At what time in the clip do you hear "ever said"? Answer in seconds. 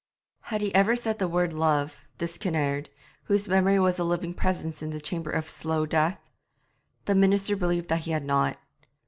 0.73-1.19